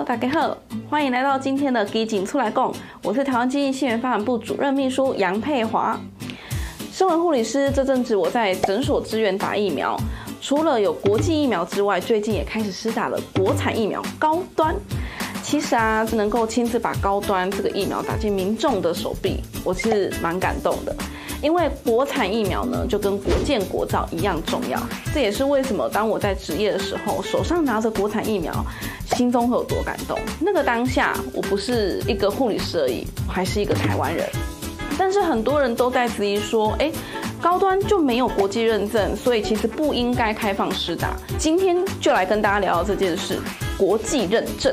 [0.00, 0.56] 大家好，
[0.90, 2.72] 欢迎来到今天的基进出来讲，
[3.04, 5.96] 我是台湾经济新闻发展部主任秘书杨佩华。
[6.90, 9.96] 身为护理师，这阵子我在诊所支援打疫苗，
[10.40, 14.74] 除了有国际疫苗之外，最近也开始施打了国产疫苗高端。
[15.42, 20.96] 其实啊，能够亲自把高端这个疫苗打进民众的手臂，我是蛮感动的。
[21.42, 24.80] 因为国产疫苗呢，就跟国建国造一样重要。
[25.12, 28.64] 这也是为什么当我在执业的时候，手上拿着国产疫苗，
[29.16, 30.18] 心中会有多感动。
[30.40, 34.24] 那个当下，我不是一个护理师而已，我还是一个台湾人。
[34.96, 36.92] 但是很多人都在质疑说，诶，
[37.40, 41.16] 高端就没有国际认证，所以其实不应该开放施打。
[41.38, 43.38] 今天就来跟大家聊聊这件事，
[43.76, 44.72] 国际认证。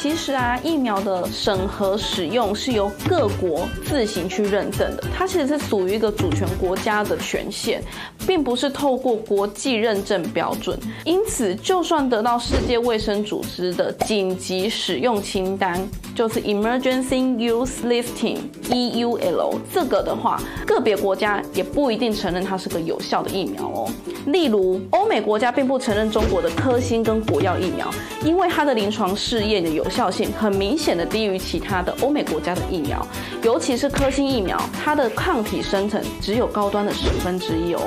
[0.00, 7.82] 其实啊，疫苗的审核使用是由各国自行去认证的，它其实是属于一个主权国家的权限，
[8.24, 10.78] 并不是透过国际认证标准。
[11.04, 23.90] 因此，就算得到世界卫生组织的紧急使用清单，就是 Emergency Use Listing（EUL） 这个的话，个别国家也不一定承认它是个有效的疫苗哦。
[24.26, 27.90] 例如，欧美国家并不承认中国的科兴跟国药疫苗，
[28.24, 33.00] 因为它的临床试验的有有效性很明显的低于其他的欧美国家的疫苗，
[33.42, 37.80] 尤其是科兴疫苗，它的抗体生成只有高端的十分之一哦。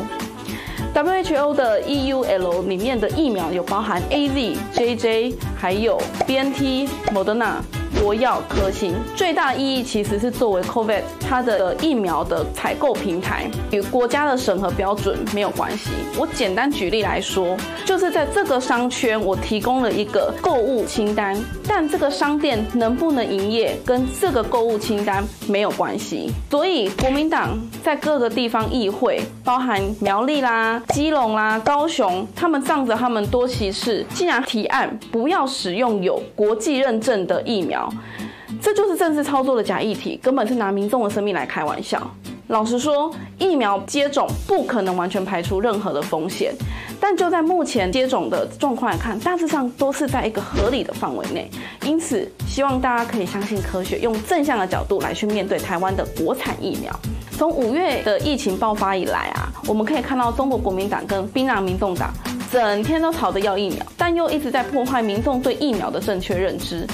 [0.96, 7.81] WHO 的 EUL 里面的疫苗有包含 AZ、JJ，还有 BNT、Moderna。
[8.02, 15.92] 国药科兴最大意义其实是作为 COVID 它的疫苗的采购平台，与国家的审核标准没有关系。
[16.18, 26.32] 我简单举例来说，就是在这个商圈，我提供了一个购物清单，但这个商店能不能营业跟这个购物清单没有关系。
[26.50, 37.91] 所以国民党在各个地方议会，包含苗栗啦、基隆啦、高雄，他们仗着他们多歧视，竟然提案不要使用有国际认证的疫苗。
[38.62, 42.00] 这就是政治操作的假议题，根本是拿民众的生命来开玩笑。
[42.48, 46.54] 老实说，疫苗接种不可能完全排除任何的风险，
[47.00, 51.50] 但就在目前接种的状况来看，大致上都是在一个合理的范围内。
[51.86, 56.94] 因此，希望大家可以相信科学，用正向的角度来去面对台湾的国产疫苗。
[57.32, 62.14] 从五月的疫情爆发以来啊，我们可以看到中国国民党跟槟榔民众党
[62.52, 66.86] 整天都吵着要疫苗，但又一直在破坏民众对疫苗的正确认知。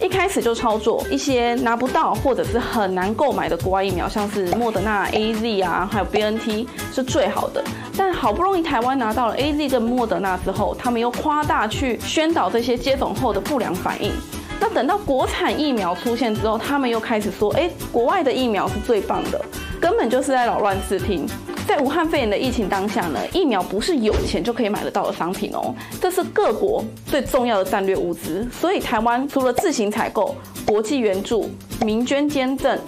[0.00, 7.64] 一开始就操作一些拿不到或者是很难购买的国外疫苗，像是莫德纳、AZ 啊，还有 BNT 是最好的。
[7.96, 14.12] 但好不容易台湾拿到了 AZ 跟莫德纳之后，他们又夸大去宣导这些接种后的不良反应。
[14.60, 19.42] 那等到国产疫苗出现之后，他们又开始说，哎，国外的疫苗是最棒的，
[19.80, 21.26] 根本就是在扰乱视听。
[21.66, 28.46] 在武汉肺炎的疫情当下呢，疫苗不是有钱就可以买得到的商品哦，这是各国最重要的战略物资。
[28.52, 31.50] 所以台湾除了自行采购、国际援助、
[31.84, 32.78] 民捐捐赠，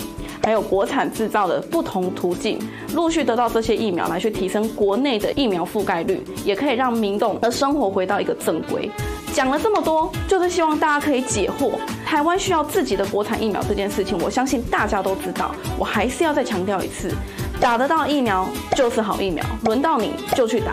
[0.45, 2.57] 还有国产制造的不同途径，
[2.95, 8.89] 陆续得到这些疫苗来去提升国内的疫苗覆盖率，也可以让民众的生活回到一个正规。
[9.35, 11.73] 讲了这么多，就是希望大家可以解惑。
[12.07, 15.55] 台湾需要自己的国产疫苗这件事情，我相信大家都知道。
[15.79, 17.11] 我还是要再强调一次。
[17.61, 20.73] 打得到疫苗就是好疫苗，轮到你就去打。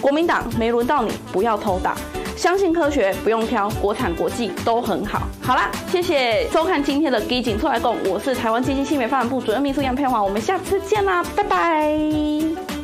[0.00, 1.96] 国民党没轮到你，不要偷打。
[2.36, 5.22] 相信科学，不用挑，国产国际都很好。
[5.40, 12.75] 好啦，谢谢收看今天的基警出来共，我是台湾基金新媒发展部主任秘书杨佩华，我们下次见啦，拜拜。